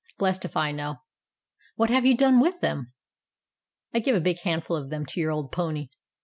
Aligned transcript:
"Blessed 0.17 0.45
if 0.45 0.57
I 0.57 0.71
know." 0.71 0.95
"What 1.75 1.91
have 1.91 2.07
you 2.07 2.17
done 2.17 2.39
with 2.39 2.59
them?" 2.59 2.91
"I 3.93 3.99
gave 3.99 4.15
a 4.15 4.19
big 4.19 4.39
handful 4.39 4.75
of 4.75 4.89
them 4.89 5.05
to 5.05 5.19
your 5.19 5.29
old 5.29 5.51
pony." 5.51 5.89